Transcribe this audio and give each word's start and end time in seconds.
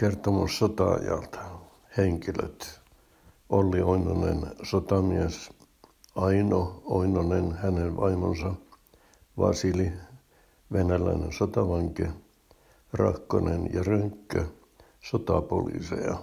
Kertomus 0.00 0.58
sotaajalta. 0.58 1.38
Henkilöt. 1.96 2.80
Olli 3.48 3.82
Oinonen, 3.82 4.46
sotamies. 4.62 5.50
Aino 6.14 6.82
Oinonen, 6.84 7.52
hänen 7.52 7.96
vaimonsa. 7.96 8.54
Vasili, 9.38 9.92
venäläinen 10.72 11.32
sotavanke. 11.32 12.08
Rakkonen 12.92 13.74
ja 13.74 13.82
Rönkkö, 13.82 14.44
sotapoliiseja. 15.00 16.16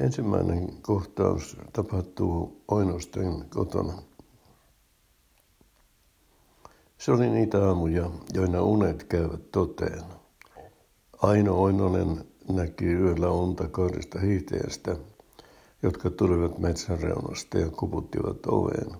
Ensimmäinen 0.00 0.68
kohtaus 0.82 1.56
tapahtuu 1.72 2.62
Oinosten 2.68 3.48
kotona. 3.48 4.02
Se 6.98 7.12
oli 7.12 7.30
niitä 7.30 7.66
aamuja, 7.66 8.10
joina 8.34 8.62
unet 8.62 9.04
käyvät 9.04 9.50
toteen. 9.50 10.04
Aino 11.22 11.62
Oinonen 11.62 12.31
näki 12.48 12.84
yöllä 12.84 13.30
unta 13.30 13.68
kahdesta 13.68 14.20
hiihtäjästä, 14.20 14.96
jotka 15.82 16.10
tulivat 16.10 16.58
metsän 16.58 17.00
reunasta 17.00 17.58
ja 17.58 17.70
kuputtivat 17.70 18.46
oveen. 18.46 18.90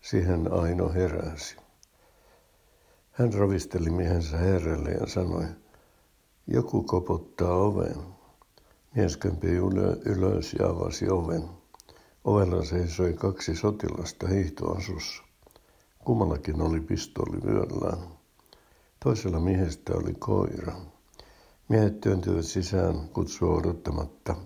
Siihen 0.00 0.52
Aino 0.52 0.88
heräsi. 0.88 1.56
Hän 3.10 3.32
ravisteli 3.32 3.90
miehensä 3.90 4.36
herrelle 4.36 4.90
ja 4.90 5.06
sanoi, 5.06 5.44
joku 6.46 6.82
koputtaa 6.82 7.54
oven. 7.54 7.96
Mies 8.94 9.16
kömpi 9.16 9.48
ylös 10.04 10.54
ja 10.58 10.68
avasi 10.68 11.10
oven. 11.10 11.42
Ovella 12.24 12.64
seisoi 12.64 13.12
kaksi 13.12 13.54
sotilasta 13.56 14.28
hiihtoasussa. 14.28 15.22
Kummallakin 16.04 16.62
oli 16.62 16.80
pistooli 16.80 17.42
vyöllään. 17.44 17.98
Toisella 19.04 19.40
miehestä 19.40 19.92
oli 19.94 20.14
koira. 20.18 20.72
Miehet 21.70 22.00
työntyivät 22.00 22.44
sisään 22.44 23.08
kutsua 23.08 23.54
odottamatta 23.54 24.36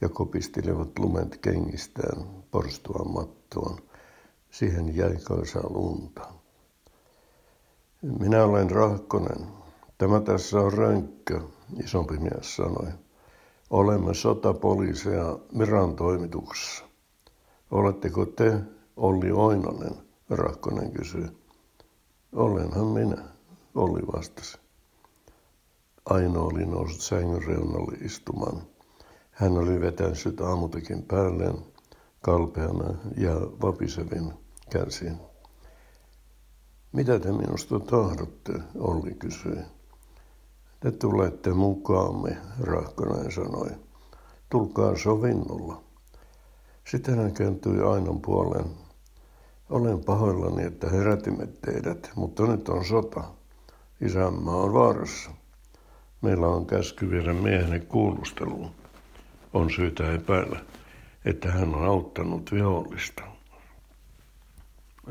ja 0.00 0.08
kopistelivat 0.08 0.98
lumet 0.98 1.36
kengistään 1.36 2.26
porstuan 2.50 3.12
mattoon. 3.12 3.78
Siihen 4.50 4.96
jäi 4.96 5.16
kanssa 5.16 5.60
lunta. 5.64 6.20
Minä 8.02 8.44
olen 8.44 8.70
Rahkonen. 8.70 9.46
Tämä 9.98 10.20
tässä 10.20 10.60
on 10.60 10.72
rönkkö, 10.72 11.40
isompi 11.84 12.18
mies 12.18 12.56
sanoi. 12.56 12.88
Olemme 13.70 14.14
sotapoliiseja 14.14 15.38
Miran 15.52 15.96
toimituksessa. 15.96 16.84
Oletteko 17.70 18.26
te 18.26 18.60
Olli 18.96 19.30
Oinonen? 19.32 19.94
Rahkonen 20.30 20.92
kysyi. 20.92 21.26
Olenhan 22.32 22.86
minä, 22.86 23.24
Olli 23.74 24.02
vastasi. 24.16 24.61
Aino 26.04 26.46
oli 26.46 26.66
noussut 26.66 27.00
sängyn 27.00 27.42
reunalle 27.42 27.96
istumaan. 28.00 28.62
Hän 29.30 29.52
oli 29.52 29.80
vetänyt 29.80 30.40
aamutekin 30.40 31.02
päälleen 31.02 31.58
kalpeana 32.20 32.94
ja 33.16 33.34
vapisevin 33.34 34.32
käsin. 34.70 35.20
Mitä 36.92 37.18
te 37.18 37.32
minusta 37.32 37.80
tahdotte, 37.80 38.52
Olli 38.78 39.14
kysyi. 39.14 39.56
Te 40.80 40.90
tulette 40.90 41.52
mukaamme, 41.52 42.36
Rahkonen 42.60 43.32
sanoi. 43.32 43.70
Tulkaa 44.50 44.96
sovinnolla. 44.96 45.82
Sitten 46.90 47.18
hän 47.18 47.32
kääntyi 47.32 47.80
Ainon 47.80 48.20
puoleen. 48.20 48.66
Olen 49.70 50.04
pahoillani, 50.04 50.64
että 50.64 50.90
herätimme 50.90 51.46
teidät, 51.46 52.10
mutta 52.16 52.46
nyt 52.46 52.68
on 52.68 52.84
sota. 52.84 53.24
Isänmaa 54.00 54.56
on 54.56 54.72
vaarassa. 54.72 55.30
Meillä 56.22 56.46
on 56.46 56.66
käsky 56.66 57.10
viedä 57.10 57.32
miehenne 57.32 57.80
kuulusteluun. 57.80 58.70
On 59.54 59.70
syytä 59.70 60.12
epäillä, 60.12 60.60
että 61.24 61.52
hän 61.52 61.74
on 61.74 61.84
auttanut 61.84 62.52
vihollista. 62.52 63.22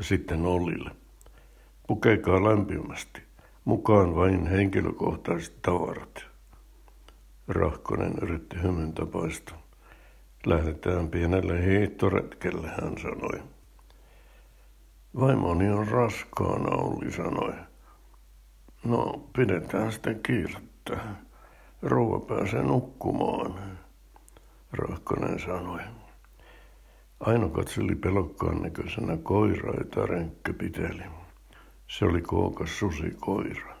Sitten 0.00 0.46
Ollille. 0.46 0.90
Pukekaa 1.86 2.44
lämpimästi. 2.44 3.22
Mukaan 3.64 4.14
vain 4.14 4.46
henkilökohtaiset 4.46 5.62
tavarat. 5.62 6.24
Rahkonen 7.48 8.14
yritti 8.22 8.62
hymyn 8.62 8.92
tapaista. 8.92 9.54
Lähdetään 10.46 11.08
pienelle 11.08 11.64
hiihtoretkelle, 11.64 12.68
hän 12.68 12.98
sanoi. 13.02 13.42
Vaimoni 15.20 15.68
on 15.70 15.88
raskaana, 15.88 16.76
Olli 16.76 17.12
sanoi. 17.12 17.52
No, 18.84 19.28
pidetään 19.36 19.92
sitä 19.92 20.14
kiirettä. 20.14 20.71
Rouva 21.82 22.20
pääsee 22.20 22.62
nukkumaan, 22.62 23.54
Rahkonen 24.72 25.40
sanoi. 25.40 25.80
Aino 27.20 27.48
katseli 27.48 27.94
pelokkaan 27.94 28.62
näköisenä 28.62 29.16
koiraa, 29.16 29.74
jota 29.78 30.06
Renkkö 30.06 30.52
piteli. 30.52 31.02
Se 31.86 32.04
oli 32.04 32.20
kookas 32.20 32.78
susikoira. 32.78 33.76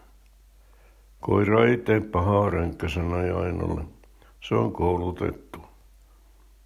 Koira 1.20 1.64
ei 1.64 1.76
tee 1.76 2.00
pahaa, 2.00 2.50
Renkkö 2.50 2.88
sanoi 2.88 3.30
Ainolle. 3.30 3.84
Se 4.40 4.54
on 4.54 4.72
koulutettu. 4.72 5.58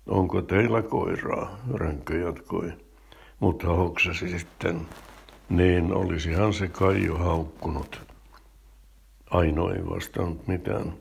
Onko 0.07 0.43
teillä 0.43 0.83
koiraa, 0.83 1.59
Renkkö 1.75 2.19
jatkoi. 2.19 2.73
Mutta 3.41 3.67
hoksasi 3.67 4.39
sitten, 4.39 4.81
niin 5.49 5.93
olisihan 5.93 6.53
se 6.53 6.69
Kaijo 6.69 7.19
haukkunut. 7.19 8.16
Aino 9.31 9.71
ei 9.71 9.87
vastannut 9.87 10.47
mitään. 10.47 10.93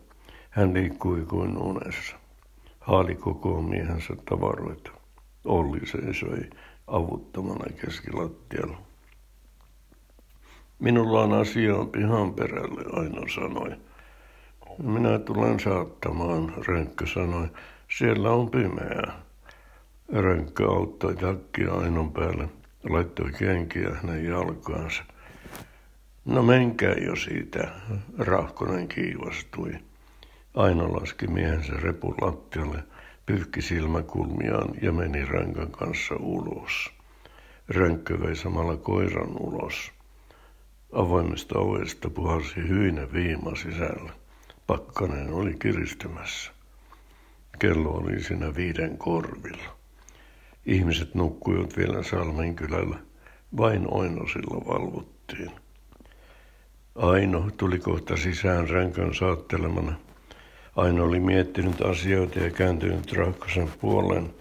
Hän 0.49 0.73
liikkui 0.73 1.25
kuin 1.29 1.57
unessa. 1.57 2.15
Haali 2.79 3.15
koko 3.15 3.61
miehensä 3.61 4.13
tavaroita. 4.29 4.91
Olli 5.45 5.79
seisoi 5.85 6.49
avuttomana 6.87 7.65
keskilattialla. 7.81 8.77
Minulla 10.79 11.21
on 11.21 11.33
asiaa 11.33 11.85
pihan 11.85 12.33
perälle, 12.33 12.83
Aino 12.93 13.27
sanoi. 13.35 13.75
Minä 14.83 15.19
tulen 15.19 15.59
saattamaan, 15.59 16.53
Rönkkö 16.67 17.07
sanoi. 17.07 17.47
Siellä 17.97 18.31
on 18.31 18.49
pimeää. 18.49 19.19
Rönkkö 20.13 20.69
auttoi 20.69 21.15
takkia 21.15 21.73
Ainon 21.73 22.13
päälle, 22.13 22.49
laittoi 22.89 23.31
kenkiä 23.31 23.89
hänen 23.89 24.25
jalkaansa. 24.25 25.03
No 26.25 26.43
menkää 26.43 26.93
jo 26.93 27.15
siitä, 27.15 27.71
Rahkonen 28.17 28.87
kiivastui. 28.87 29.71
Aino 30.53 30.93
laski 30.93 31.27
miehensä 31.27 31.73
repun 31.73 32.15
lattialle, 32.21 32.83
pyyhki 33.25 33.61
silmäkulmiaan 33.61 34.69
ja 34.81 34.91
meni 34.91 35.25
ränkan 35.25 35.71
kanssa 35.71 36.15
ulos. 36.19 36.91
Rönkkö 37.69 38.19
vei 38.21 38.35
samalla 38.35 38.77
koiran 38.77 39.37
ulos. 39.39 39.91
Avoimesta 40.93 41.59
ovesta 41.59 42.09
puhalsi 42.09 42.55
hyinen 42.67 43.13
viima 43.13 43.55
sisällä. 43.55 44.11
Pakkanen 44.67 45.33
oli 45.33 45.53
kiristymässä. 45.59 46.51
Kello 47.59 47.89
oli 47.89 48.23
siinä 48.23 48.55
viiden 48.55 48.97
korvilla. 48.97 49.75
Ihmiset 50.65 51.15
nukkuivat 51.15 51.77
vielä 51.77 52.03
Salmen 52.03 52.55
kylällä. 52.55 52.97
Vain 53.57 53.93
Oinosilla 53.93 54.65
valvottiin. 54.65 55.64
Aino 56.95 57.49
tuli 57.57 57.79
kohta 57.79 58.17
sisään 58.17 58.69
ränkan 58.69 59.13
saattelemana. 59.15 59.93
Aino 60.75 61.03
oli 61.03 61.19
miettinyt 61.19 61.81
asioita 61.81 62.39
ja 62.39 62.51
kääntynyt 62.51 63.11
Rahkosen 63.13 63.69
puoleen. 63.81 64.33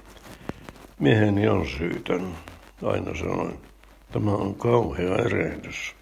Mieheni 0.99 1.49
on 1.49 1.67
syytön, 1.67 2.35
Aino 2.83 3.15
sanoi. 3.15 3.53
Tämä 4.13 4.31
on 4.31 4.55
kauhea 4.55 5.17
erehdys. 5.17 5.95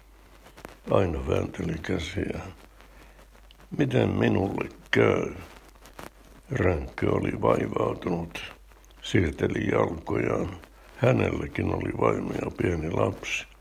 Aino 0.91 1.27
väänteli 1.27 1.77
käsiä. 1.81 2.39
Miten 3.77 4.09
minulle 4.09 4.69
käy? 4.91 5.33
Ränkkö 6.51 7.11
oli 7.11 7.41
vaivautunut, 7.41 8.39
siirteli 9.01 9.67
jalkojaan. 9.71 10.49
Hänelläkin 10.97 11.75
oli 11.75 11.91
vaimo 12.01 12.33
ja 12.33 12.51
pieni 12.57 12.91
lapsi. 12.91 13.52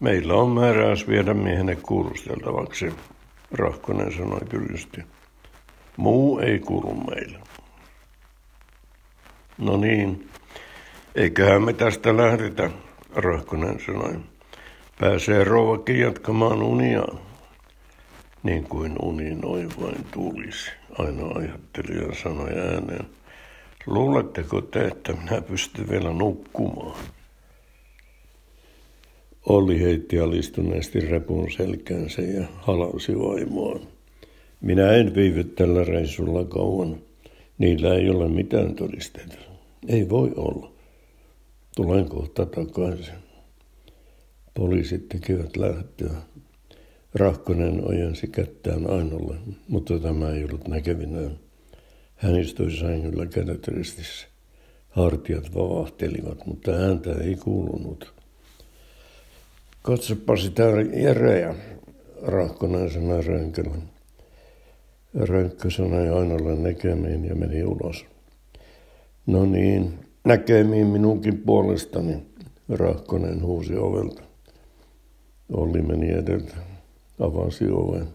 Meillä 0.00 0.34
on 0.34 0.48
määräys 0.48 1.08
viedä 1.08 1.34
miehenne 1.34 1.76
kuulusteltavaksi, 1.76 2.94
Rahkonen 3.52 4.12
sanoi 4.12 4.40
kylysti. 4.48 5.00
Muu 5.96 6.38
ei 6.38 6.58
kuulu 6.58 6.94
meille. 6.94 7.38
No 9.58 9.76
niin, 9.76 10.28
eiköhän 11.14 11.62
me 11.62 11.72
tästä 11.72 12.16
lähdetä, 12.16 12.70
Rahkonen 13.14 13.80
sanoi. 13.86 14.20
Pääsee 15.00 15.44
rouvakin 15.44 16.00
jatkamaan 16.00 16.62
uniaan. 16.62 17.18
Niin 18.42 18.64
kuin 18.64 18.96
uni 19.02 19.34
noin 19.34 19.70
vain 19.80 20.06
tulisi, 20.10 20.70
aina 20.98 21.26
ajatteli 21.34 22.06
ja 22.06 22.14
sanoi 22.22 22.50
ääneen. 22.50 23.06
Luuletteko 23.86 24.60
te, 24.60 24.84
että 24.84 25.12
minä 25.12 25.42
pystyn 25.42 25.88
vielä 25.88 26.12
nukkumaan? 26.12 26.96
Olli 29.46 29.80
heitti 29.80 30.20
alistuneesti 30.20 31.00
repun 31.00 31.50
selkäänsä 31.50 32.22
ja 32.22 32.46
halausi 32.54 33.18
vaimoaan. 33.18 33.80
Minä 34.60 34.92
en 34.92 35.14
viivy 35.14 35.44
tällä 35.44 35.84
reissulla 35.84 36.44
kauan. 36.44 36.96
Niillä 37.58 37.94
ei 37.94 38.10
ole 38.10 38.28
mitään 38.28 38.74
todisteita. 38.74 39.34
Ei 39.88 40.08
voi 40.08 40.32
olla. 40.36 40.72
Tulen 41.76 42.08
kohta 42.08 42.46
takaisin. 42.46 43.14
Poliisit 44.54 45.08
tekivät 45.08 45.56
lähtöä. 45.56 46.14
Rahkonen 47.14 47.88
ojensi 47.88 48.26
kättään 48.26 48.90
Ainolle, 48.90 49.36
mutta 49.68 49.98
tämä 49.98 50.30
ei 50.30 50.44
ollut 50.44 50.68
näkevinään. 50.68 51.38
Hän 52.16 52.40
istui 52.40 52.70
sängyllä 52.70 53.26
kädet 53.26 53.68
ristissä. 53.68 54.26
Hartiat 54.88 55.54
vavahtelivat, 55.54 56.46
mutta 56.46 56.70
ääntä 56.70 57.10
ei 57.12 57.34
kuulunut. 57.34 58.15
Katsopa 59.86 60.36
sitä 60.36 60.62
järeä, 60.94 61.54
Rahkonen 62.22 62.90
sanoi 62.90 63.22
Rönkölle. 63.22 63.76
Rönkkö 65.14 65.70
sanoi 65.70 66.08
Ainolle 66.08 66.56
näkemiin 66.56 67.24
ja 67.24 67.34
meni 67.34 67.64
ulos. 67.64 68.04
No 69.26 69.44
niin, 69.44 69.98
näkemiin 70.24 70.86
minunkin 70.86 71.38
puolestani, 71.38 72.26
Rahkonen 72.68 73.42
huusi 73.42 73.76
ovelta. 73.76 74.22
Olli 75.52 75.82
meni 75.82 76.12
edeltä, 76.12 76.56
avasi 77.20 77.64
oven. 77.70 78.08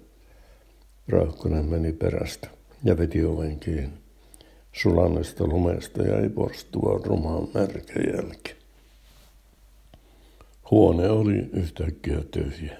Rahkonen 1.08 1.66
meni 1.66 1.94
perästä 1.94 2.48
ja 2.84 2.98
veti 2.98 3.26
oven 3.26 3.60
kiinni. 3.60 3.98
Sulannesta 4.72 5.48
lumesta 5.48 6.04
jäi 6.04 6.30
porstua 6.30 7.00
rumaan 7.06 7.48
märkä 7.54 8.00
jälki. 8.14 8.61
Huone 10.72 11.10
oli 11.10 11.50
yhtäkkiä 11.54 12.24
tyhjä. 12.32 12.78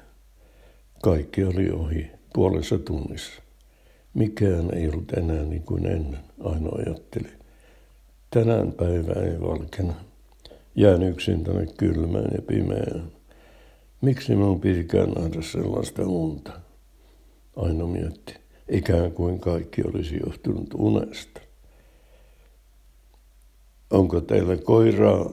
Kaikki 1.04 1.44
oli 1.44 1.72
ohi 1.72 2.12
puolessa 2.34 2.78
tunnissa. 2.78 3.42
Mikään 4.14 4.74
ei 4.74 4.90
ollut 4.90 5.12
enää 5.12 5.44
niin 5.44 5.64
kuin 5.64 5.86
ennen, 5.86 6.20
aina 6.44 6.70
ajatteli. 6.78 7.30
Tänään 8.30 8.72
päivä 8.72 9.14
ei 9.14 9.42
valkena. 9.42 9.94
Jään 10.76 11.04
yksin 11.04 11.44
tänne 11.44 11.68
kylmään 11.78 12.30
ja 12.36 12.42
pimeään. 12.42 13.12
Miksi 14.02 14.36
minun 14.36 14.62
pitikään 14.62 15.12
nähdä 15.12 15.42
sellaista 15.42 16.04
unta? 16.08 16.52
Aino 17.56 17.88
mietti, 17.88 18.36
ikään 18.70 19.12
kuin 19.12 19.40
kaikki 19.40 19.82
olisi 19.84 20.20
johtunut 20.26 20.74
unesta. 20.74 21.42
Onko 23.90 24.22
teillä 24.22 24.58
koiraa? 24.58 25.30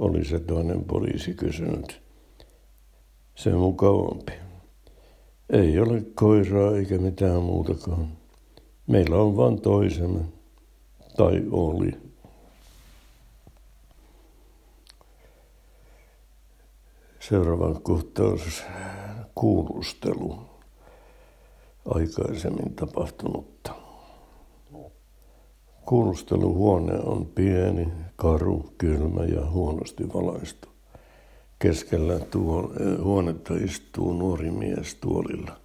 Oli 0.00 0.24
se 0.24 0.40
toinen 0.40 0.84
poliisi 0.84 1.34
kysynyt. 1.34 2.02
Se 3.34 3.50
mukavampi. 3.50 4.32
Ei 5.50 5.78
ole 5.78 6.02
koiraa 6.14 6.76
eikä 6.76 6.98
mitään 6.98 7.42
muutakaan. 7.42 8.08
Meillä 8.86 9.16
on 9.16 9.36
vain 9.36 9.60
toisemme. 9.60 10.20
Tai 11.16 11.42
oli. 11.50 11.92
Seuraava 17.20 17.80
kohtaus. 17.80 18.62
Kuulustelu. 19.34 20.38
Aikaisemmin 21.84 22.74
tapahtunutta. 22.74 23.79
Kuulusteluhuone 25.90 26.98
on 26.98 27.26
pieni, 27.26 27.88
karu, 28.16 28.72
kylmä 28.78 29.24
ja 29.24 29.50
huonosti 29.50 30.08
valaistu. 30.14 30.68
Keskellä 31.58 32.18
tuo, 32.18 32.72
huonetta 33.02 33.54
istuu 33.54 34.12
nuori 34.12 34.50
mies 34.50 34.94
tuolilla, 34.94 35.56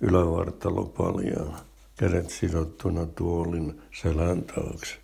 ylävartalo 0.00 0.84
paljaan, 0.84 1.54
kädet 1.98 2.30
sidottuna 2.30 3.06
tuolin 3.06 3.80
selän 4.00 4.42
taakse. 4.42 4.94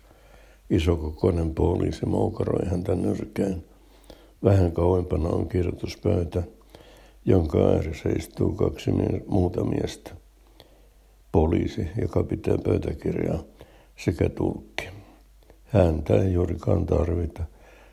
Isokokoinen 0.69 1.55
poliisi 1.55 2.05
moukaroi 2.05 2.69
häntä 2.69 2.95
nyrkeen. 2.95 3.63
Vähän 4.43 4.71
kauempana 4.71 5.29
on 5.29 5.49
kirjoituspöytä, 5.49 6.43
jonka 7.25 7.57
ääressä 7.57 8.09
istuu 8.09 8.51
kaksi 8.51 8.91
muuta 9.27 9.63
miestä. 9.63 10.11
Poliisi, 11.31 11.87
joka 12.01 12.23
pitää 12.23 12.57
pöytäkirjaa, 12.57 13.43
sekä 14.05 14.29
tulkki. 14.29 14.87
Häntä 15.65 16.21
ei 16.21 16.33
juurikaan 16.33 16.85
tarvita, 16.85 17.43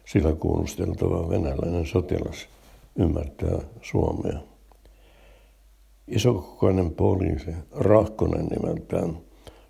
sillä 0.04 0.32
kuulusteltava 0.32 1.28
venäläinen 1.28 1.86
sotilas 1.86 2.48
ymmärtää 2.96 3.58
suomea. 3.82 4.38
Isokokoinen 6.08 6.90
poliisi, 6.90 7.50
Rahkonen 7.72 8.46
nimeltään, 8.46 9.16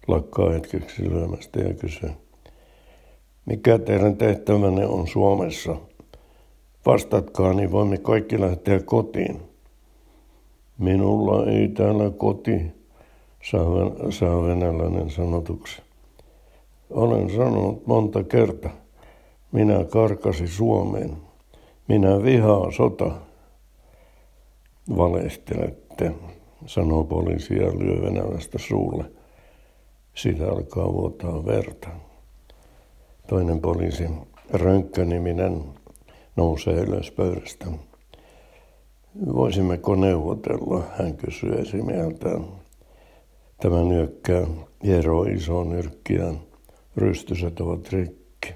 lakkaa 0.09 0.51
hetkeksi 0.51 1.11
lyömästä 1.11 1.61
ja 1.61 1.75
kysyy. 1.75 2.11
Mikä 3.47 3.79
teidän 3.79 4.17
tehtävänne 4.17 4.87
on 4.87 5.09
Suomessa? 5.09 5.77
Vastatkaa, 6.87 7.53
niin 7.53 7.73
voimme 7.73 7.99
kaikki 7.99 8.41
lähteä 8.41 8.81
kotiin. 8.81 9.43
Minulla 10.79 11.47
ei 11.47 11.69
täällä 11.69 12.11
koti, 12.11 12.63
saa 14.11 14.43
venäläinen 14.47 15.11
sanotuksi. 15.11 15.83
Olen 16.91 17.31
sanonut 17.31 17.87
monta 17.87 18.25
kertaa. 18.25 18.73
Minä 19.53 19.85
karkasin 19.85 20.49
Suomeen. 20.49 21.17
Minä 21.89 22.23
vihaan 22.23 22.73
sota. 22.73 23.11
Valehtelette, 24.97 26.13
sanoo 26.67 27.05
poliisi 27.05 27.55
ja 27.55 27.79
lyö 27.79 28.03
venäläistä 28.03 28.59
suulle. 28.59 29.05
Siitä 30.15 30.49
alkaa 30.49 30.93
vuotaa 30.93 31.47
verta. 31.47 31.89
Toinen 33.27 33.61
poliisi, 33.61 34.05
Rönkköniminen, 34.53 35.65
nousee 36.37 36.75
ylös 36.75 37.11
pöydästä. 37.11 37.67
Voisimmeko 39.35 39.95
neuvotella, 39.95 40.83
hän 40.99 41.17
kysyy 41.17 41.53
esimieltään. 41.53 42.45
Tämä 43.61 43.85
nyökkää, 43.85 44.47
hieroo 44.85 45.25
isoa 45.25 45.65
nyrkkiään. 45.65 46.50
Rystyset 46.97 47.61
ovat 47.61 47.89
rikki. 47.93 48.55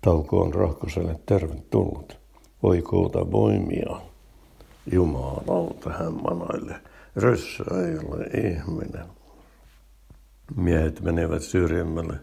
Talkoon 0.00 0.54
Rahkoselle 0.54 1.20
tervetullut. 1.26 2.18
Voi 2.62 2.82
koota 2.82 3.30
voimia. 3.32 4.00
Jumalauta 4.92 5.90
hän 5.90 6.12
manaille. 6.12 6.74
Rössö 7.16 7.64
ei 7.86 7.98
ole 7.98 8.24
ihminen. 8.24 9.06
Miehet 10.56 11.00
menevät 11.00 11.42
syrjemmälle. 11.42 12.16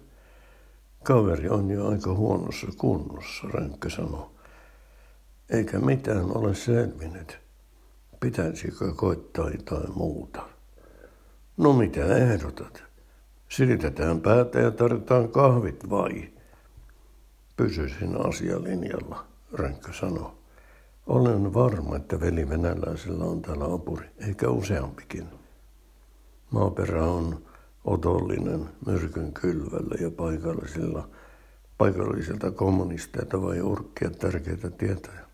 Kaveri 1.04 1.50
on 1.50 1.72
jo 1.72 1.88
aika 1.88 2.14
huonossa 2.14 2.68
kunnossa, 2.78 3.48
Rönkkö 3.48 3.90
sanoi. 3.90 4.26
Eikä 5.50 5.80
mitään 5.80 6.38
ole 6.38 6.56
selvinnyt. 6.56 7.40
Pitäisikö 8.20 8.94
koittaa 8.96 9.50
jotain 9.50 9.98
muuta? 9.98 10.42
No 11.58 11.74
mitä 11.74 12.06
ehdotat? 12.06 12.89
Silitetään 13.50 14.22
päätä 14.22 14.60
ja 14.60 14.72
tarvitaan 14.72 15.30
kahvit 15.30 15.90
vai? 15.90 16.30
Pysyisin 17.58 18.28
asialinjalla, 18.28 19.26
Rönkkö 19.54 19.94
sanoi. 19.94 20.32
Olen 21.08 21.54
varma, 21.54 21.96
että 21.96 22.20
veli 22.20 22.50
venäläisellä 22.50 23.26
on 23.26 23.42
täällä 23.42 23.74
apuri, 23.74 24.06
eikä 24.28 24.50
useampikin. 24.50 25.28
Maaperä 26.52 27.04
on 27.04 27.46
otollinen 27.86 28.70
myrkyn 28.86 29.34
kylvällä 29.34 29.96
ja 30.02 30.12
paikallisilla, 30.12 31.10
paikallisilta 31.78 32.52
kommunisteilta 32.52 33.42
vai 33.42 33.62
urkkia 33.62 34.10
tärkeitä 34.10 34.70
tietoja. 34.70 35.30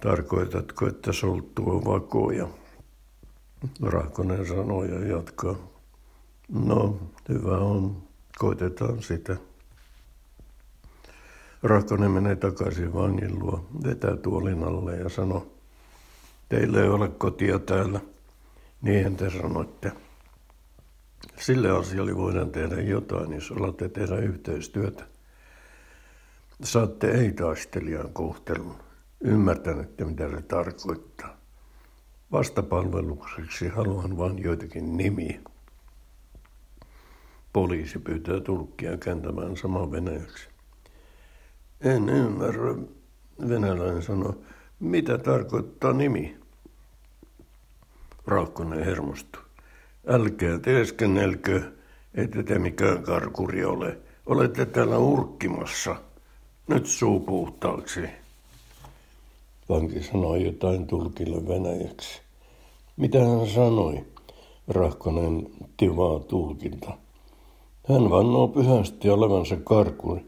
Tarkoitatko, 0.00 0.86
että 0.86 1.12
solttu 1.12 1.70
on 1.70 1.84
vakoja? 1.84 2.48
Rahkonen 3.82 4.46
sanoi 4.46 4.90
ja 4.90 5.16
jatkaa. 5.16 5.73
No, 6.48 6.98
hyvä 7.28 7.58
on. 7.58 8.02
Koitetaan 8.38 9.02
sitä. 9.02 9.36
Rahkonen 11.62 12.10
menee 12.10 12.36
takaisin 12.36 12.94
vangin 12.94 13.38
luo, 13.38 13.66
vetää 13.84 14.16
tuolin 14.16 14.64
alle 14.64 14.96
ja 14.96 15.08
sanoo, 15.08 15.52
teille 16.48 16.82
ei 16.82 16.88
ole 16.88 17.08
kotia 17.08 17.58
täällä. 17.58 18.00
Niin 18.82 19.16
te 19.16 19.30
sanoitte. 19.30 19.92
Sille 21.36 21.70
asialle 21.70 22.16
voidaan 22.16 22.50
tehdä 22.50 22.80
jotain, 22.80 23.32
jos 23.32 23.52
alatte 23.52 23.88
tehdä 23.88 24.16
yhteistyötä. 24.16 25.04
Saatte 26.62 27.10
ei-taistelijan 27.10 28.12
kohtelun. 28.12 28.76
Ymmärtänyt, 29.20 29.98
mitä 30.04 30.30
se 30.30 30.42
tarkoittaa. 30.42 31.36
Vastapalvelukseksi 32.32 33.68
haluan 33.68 34.18
vain 34.18 34.42
joitakin 34.42 34.96
nimiä. 34.96 35.40
Poliisi 37.54 37.98
pyytää 37.98 38.40
tulkkia 38.40 38.96
kääntämään 38.96 39.56
saman 39.56 39.92
venäjäksi. 39.92 40.48
En 41.80 42.08
ymmärrä, 42.08 42.74
venäläinen 43.48 44.02
sanoi. 44.02 44.32
Mitä 44.80 45.18
tarkoittaa 45.18 45.92
nimi? 45.92 46.36
Raukkonen 48.26 48.84
hermostui. 48.84 49.42
Älkää 50.06 50.58
teeskennelkö, 50.58 51.72
ette 52.14 52.42
te 52.42 52.58
mikään 52.58 53.02
karkuri 53.02 53.64
ole. 53.64 53.98
Olette 54.26 54.66
täällä 54.66 54.98
urkkimassa. 54.98 55.96
Nyt 56.68 56.86
suu 56.86 57.20
puhtaaksi. 57.20 58.00
Vanki 59.68 60.02
sanoi 60.02 60.44
jotain 60.44 60.86
tulkille 60.86 61.48
venäjäksi. 61.48 62.20
Mitä 62.96 63.18
hän 63.18 63.46
sanoi? 63.46 64.04
Rahkonen 64.68 65.46
tivaa 65.76 66.20
tulkinta. 66.20 67.03
Hän 67.88 68.10
vannoo 68.10 68.48
pyhästi 68.48 69.10
olevansa 69.10 69.56
karkuri. 69.56 70.20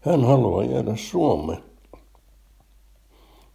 Hän 0.00 0.24
haluaa 0.24 0.64
jäädä 0.64 0.96
Suomeen. 0.96 1.62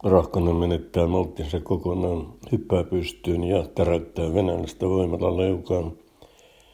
Rahkonen 0.04 0.56
menettää 0.56 1.06
malttinsa 1.06 1.60
kokonaan, 1.60 2.26
hyppää 2.52 2.84
pystyyn 2.84 3.44
ja 3.44 3.64
täräyttää 3.74 4.34
venäläistä 4.34 4.88
voimalla 4.88 5.36
leukaan. 5.36 5.92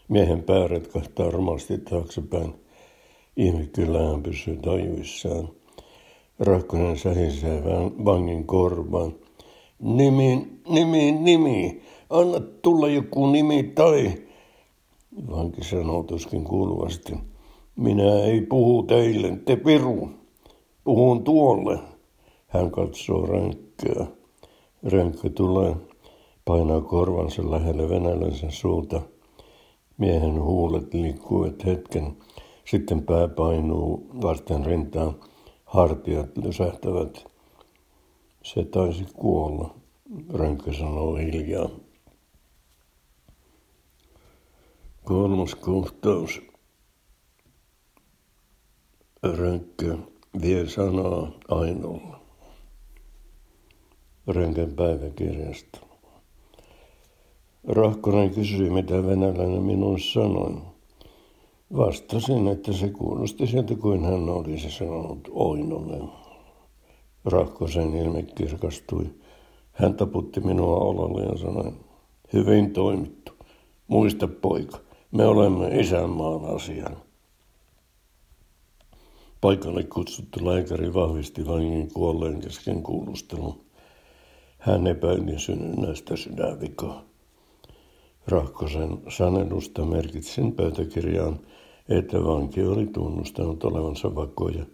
Miehen 0.09 0.43
pää 0.43 0.69
retkahtaa 0.69 1.31
romasti 1.31 1.79
taaksepäin. 1.79 2.55
Ihme 3.37 3.67
kyllä 3.67 4.09
hän 4.09 4.23
pysyy 4.23 4.57
tajuissaan. 4.57 5.49
Rahkonen 6.39 6.99
sähisee 6.99 7.63
vangin 8.05 8.47
korvaan. 8.47 9.15
Nimi, 9.79 10.47
nimi, 10.69 11.13
nimi. 11.13 11.83
Anna 12.11 12.41
tulla 12.63 12.89
joku 12.89 13.27
nimi 13.27 13.63
tai... 13.63 14.30
Vanki 15.29 15.65
sanoo 15.65 16.03
tuskin 16.03 16.45
kuuluvasti. 16.45 17.13
Minä 17.77 18.25
ei 18.25 18.41
puhu 18.41 18.83
teille, 18.83 19.37
te 19.45 19.57
piru. 19.57 20.11
Puhun 20.85 21.25
tuolle. 21.25 21.79
Hän 22.47 22.71
katsoo 22.71 23.27
rönkköä. 23.27 24.07
Rönkkö 24.83 25.31
tulee, 25.31 25.77
painaa 26.45 26.81
korvansa 26.81 27.51
lähelle 27.51 27.89
venäläisen 27.89 28.53
suuta. 28.53 29.03
Miehen 29.99 30.43
huulet 30.43 30.95
liikkuvat 30.95 31.65
hetken, 31.67 32.17
sitten 32.65 33.03
pää 33.03 33.29
painuu 33.29 34.07
varten 34.23 34.67
rintaan, 34.67 35.15
hartiat 35.65 36.37
lysähtävät. 36.37 37.25
Se 38.43 38.65
taisi 38.65 39.05
kuolla, 39.15 39.75
Rönkkö 40.35 40.73
sanoo 40.73 41.15
hiljaa. 41.15 41.69
Kolmas 45.11 45.55
kohtaus. 45.55 46.43
Rönkkö 49.23 49.99
vie 50.43 50.69
sanaa 50.69 51.33
Ainolla. 51.49 52.21
Rönkön 54.27 54.73
päiväkirjasta. 54.73 55.81
Rahkonen 57.69 58.31
kysyi, 58.31 58.71
mitä 58.71 59.07
venäläinen 59.07 59.63
minulle 59.63 59.99
sanoi. 59.99 60.55
Vastasin, 61.77 62.49
että 62.49 62.73
se 62.73 62.89
kuulosti 62.89 63.47
sieltä 63.47 63.75
kuin 63.75 64.05
hän 64.05 64.29
olisi 64.29 64.71
sanonut 64.71 65.29
Oinonen. 65.31 66.09
Rahkosen 67.25 67.95
ilme 67.95 68.23
kirkastui. 68.23 69.07
Hän 69.73 69.95
taputti 69.95 70.41
minua 70.41 70.77
olalle 70.77 71.23
ja 71.23 71.37
sanoi, 71.39 71.73
hyvin 72.33 72.73
toimittu. 72.73 73.33
Muista 73.89 74.29
poika, 74.29 74.79
me 75.11 75.27
olemme 75.27 75.81
isänmaan 75.81 76.45
asian. 76.45 76.97
Paikalle 79.41 79.85
kutsuttu 79.85 80.47
lääkäri 80.47 80.95
vahvisti 80.95 81.47
vangin 81.47 81.93
kuolleen 81.93 82.41
kesken 82.41 82.83
kuulustelun. 82.83 83.61
Hän 84.59 84.87
epäili 84.87 85.39
synnynnäistä 85.39 86.17
sydänvikaa. 86.17 87.05
Rahkosen 88.27 88.99
sanelusta 89.09 89.85
merkitsin 89.85 90.53
pöytäkirjaan, 90.53 91.41
että 91.89 92.25
vanki 92.25 92.63
oli 92.63 92.87
tunnustanut 92.87 93.65
olevansa 93.65 94.15
vakoja 94.15 94.65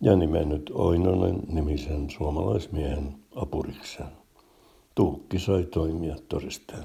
ja 0.00 0.16
nimennyt 0.16 0.70
Oinonen 0.74 1.40
nimisen 1.48 2.10
suomalaismiehen 2.10 3.14
apurikseen. 3.36 4.10
Tuukki 4.94 5.38
sai 5.38 5.64
toimia 5.64 6.16
todisteen. 6.28 6.84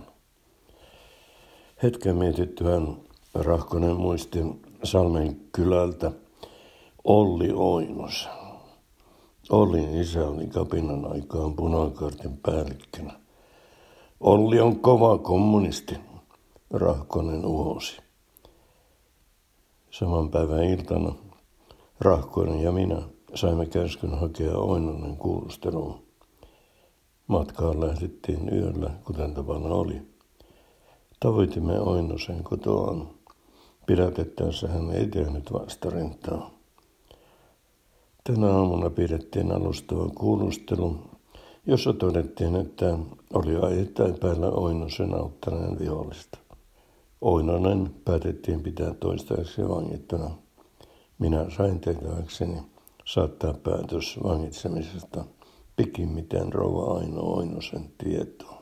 Hetken 1.84 2.16
mietittyään 2.16 2.98
Rahkonen 3.34 3.96
muisti 3.96 4.40
Salmen 4.84 5.42
kylältä 5.52 6.12
Olli 7.04 7.52
Oinosen. 7.56 8.32
Ollin 9.50 10.02
isä 10.02 10.28
oli 10.28 10.48
kapinan 10.48 11.12
aikaan 11.12 11.54
punakartin 11.54 12.38
päällikkönä. 12.38 13.14
Olli 14.20 14.60
on 14.60 14.80
kova 14.80 15.18
kommunisti, 15.18 15.96
Rahkonen 16.72 17.46
uhosi. 17.46 17.98
Saman 19.92 20.30
päivän 20.30 20.64
iltana 20.64 21.16
Rahkonen 22.00 22.62
ja 22.62 22.72
minä 22.72 23.02
saimme 23.36 23.66
käskyn 23.66 24.20
hakea 24.20 24.58
Oinonen 24.58 25.18
kuulusteluun. 25.18 26.04
Matkaan 27.28 27.82
lähdettiin 27.82 28.54
yöllä, 28.54 28.92
kuten 29.04 29.34
tapana 29.34 29.70
oli. 29.70 30.09
Tavoitimme 31.20 31.80
Oinosen 31.80 32.44
kotoaan. 32.44 33.08
Pidätettäessä 33.86 34.68
hän 34.68 34.92
ei 34.92 35.08
tehnyt 35.08 35.54
vastarintaa. 35.54 36.52
Tänä 38.24 38.48
aamuna 38.48 38.90
pidettiin 38.90 39.52
alustava 39.52 40.10
kuulustelu, 40.10 40.96
jossa 41.66 41.94
todettiin, 41.94 42.56
että 42.56 43.00
oli 43.34 43.56
ajettain 43.62 44.20
päällä 44.20 44.48
Oinosen 44.50 45.14
auttaneen 45.16 45.80
vihollista. 45.80 46.38
Oinonen 47.22 47.96
päätettiin 48.06 48.64
pitää 48.64 48.94
toistaiseksi 48.94 49.70
vangittuna. 49.70 50.32
Minä 51.20 51.46
sain 51.58 51.80
tehtäväkseni 51.80 52.62
saattaa 53.06 53.54
päätös 53.54 54.20
vangitsemisesta 54.24 55.26
pikimmiten 55.76 56.54
rouva 56.54 56.98
Aino 56.98 57.22
Oinosen 57.22 57.92
tietoon. 57.98 58.59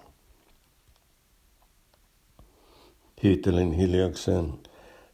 Hiihtelin 3.24 3.72
hiljakseen 3.72 4.54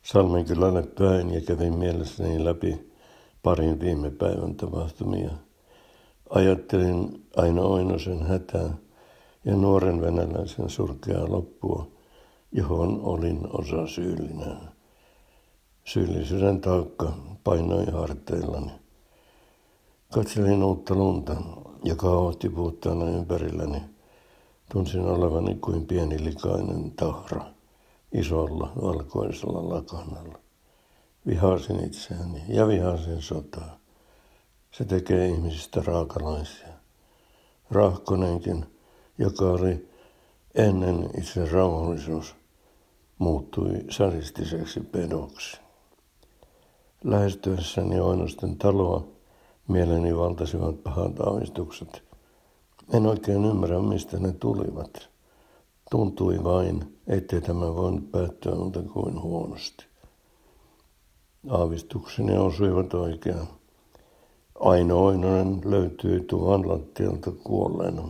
Salmenkylälle 0.01 0.83
päin 0.83 1.33
ja 1.33 1.41
kävin 1.41 1.74
mielessäni 1.74 2.45
läpi 2.45 2.91
parin 3.43 3.79
viime 3.79 4.12
päivän 4.12 4.55
tapahtumia. 4.55 5.31
Ajattelin 6.29 7.25
aina 7.36 7.62
Oinosen 7.62 8.24
hätää 8.24 8.69
ja 9.45 9.55
nuoren 9.55 10.01
venäläisen 10.01 10.69
surkeaa 10.69 11.31
loppua, 11.31 11.88
johon 12.51 13.01
olin 13.03 13.48
osa 13.53 13.88
syyllinen. 13.88 14.57
Syyllisyyden 15.83 16.62
taakka 16.62 17.13
painoi 17.43 17.86
harteillani. 17.86 18.72
Katselin 20.13 20.63
uutta 20.63 20.95
lunta, 20.95 21.36
joka 21.83 22.10
ohti 22.10 22.50
puhtaana 22.50 23.05
ympärilläni. 23.05 23.81
Tunsin 24.72 25.05
olevani 25.05 25.55
kuin 25.55 25.86
pieni 25.88 26.24
likainen 26.24 26.91
tahra 26.91 27.53
isolla 28.13 28.72
valkoisella 28.82 29.70
lakanalla. 29.75 30.39
Vihasin 31.27 31.84
itseäni 31.84 32.43
ja 32.48 32.67
vihasin 32.67 33.22
sotaa. 33.22 33.77
Se 34.72 34.86
tekee 34.86 35.27
ihmisistä 35.27 35.82
raakalaisia. 35.86 36.74
Rahkonenkin, 37.72 38.65
joka 39.17 39.46
oli 39.46 39.89
ennen 40.55 41.10
itse 41.17 41.46
rauhallisuus, 41.46 42.36
muuttui 43.17 43.86
sadistiseksi 43.89 44.79
pedoksi. 44.79 45.58
Lähestyessäni 47.03 48.00
Oinosten 48.00 48.58
taloa 48.58 49.08
mieleni 49.67 50.17
valtasivat 50.17 50.84
pahat 50.84 51.20
aavistukset. 51.20 52.03
En 52.93 53.05
oikein 53.05 53.46
ymmärrä, 53.46 53.79
mistä 53.79 54.20
ne 54.20 54.32
tulivat. 54.32 55.12
Tuntui 55.93 56.43
vain, 56.43 56.97
ettei 57.07 57.41
tämä 57.41 57.75
voinut 57.75 58.12
päättyä 58.12 58.55
muuta 58.55 58.81
kuin 58.81 59.21
huonosti. 59.21 59.85
Aavistukseni 61.50 62.38
osuivat 62.38 62.93
oikeaan. 62.93 63.47
Aino 64.59 65.05
Oinonen 65.05 65.62
löytyi 65.65 66.19
tuvan 66.19 66.69
lattialta 66.69 67.31
kuolleena. 67.31 68.03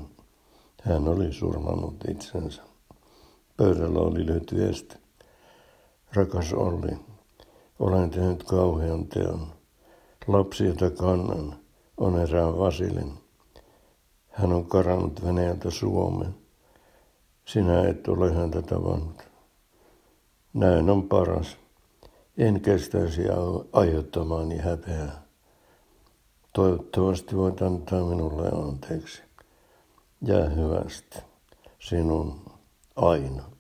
Hän 0.82 1.08
oli 1.08 1.34
surmannut 1.34 1.96
itsensä. 2.10 2.62
Pöydällä 3.58 4.00
oli 4.00 4.26
lyhyt 4.26 4.56
viesti. 4.56 4.96
Rakas 6.14 6.54
Olli, 6.54 6.98
olen 7.80 8.10
tehnyt 8.10 8.44
kauhean 8.44 9.08
teon. 9.08 9.48
Lapsi, 10.28 10.66
jota 10.66 10.90
kannan, 10.90 11.56
on 11.98 12.22
erään 12.22 12.58
Vasilin. 12.58 13.14
Hän 14.30 14.54
on 14.54 14.66
karannut 14.66 15.24
Venäjältä 15.26 15.70
Suomeen. 15.70 16.43
Sinä 17.46 17.88
et 17.90 18.08
ole 18.08 18.34
häntä 18.34 18.62
tavannut. 18.62 19.24
Näin 20.54 20.90
on 20.90 21.10
paras. 21.10 21.58
En 22.38 22.62
kestäisi 22.62 23.22
aiheuttamaani 23.74 24.58
häpeää. 24.58 25.24
Toivottavasti 26.54 27.38
voit 27.38 27.62
antaa 27.62 28.06
minulle 28.06 28.50
anteeksi. 28.50 29.24
Jää 30.22 30.50
hyvästi. 30.50 31.18
Sinun 31.80 32.42
aina. 32.96 33.53